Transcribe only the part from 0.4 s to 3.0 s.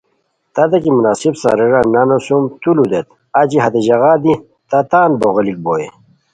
تتے کی مناسب ساریران نانو سُم تو لو